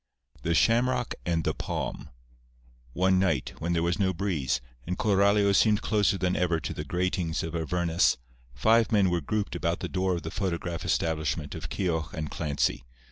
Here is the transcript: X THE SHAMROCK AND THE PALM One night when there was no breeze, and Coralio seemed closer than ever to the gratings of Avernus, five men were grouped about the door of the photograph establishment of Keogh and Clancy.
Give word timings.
X 0.37 0.41
THE 0.41 0.53
SHAMROCK 0.55 1.13
AND 1.27 1.43
THE 1.43 1.53
PALM 1.53 2.09
One 2.93 3.19
night 3.19 3.53
when 3.59 3.73
there 3.73 3.83
was 3.83 3.99
no 3.99 4.15
breeze, 4.15 4.59
and 4.87 4.97
Coralio 4.97 5.53
seemed 5.53 5.83
closer 5.83 6.17
than 6.17 6.35
ever 6.35 6.59
to 6.59 6.73
the 6.73 6.83
gratings 6.83 7.43
of 7.43 7.55
Avernus, 7.55 8.17
five 8.55 8.91
men 8.91 9.11
were 9.11 9.21
grouped 9.21 9.55
about 9.55 9.79
the 9.81 9.87
door 9.87 10.15
of 10.15 10.23
the 10.23 10.31
photograph 10.31 10.83
establishment 10.83 11.53
of 11.53 11.69
Keogh 11.69 12.09
and 12.15 12.31
Clancy. 12.31 12.83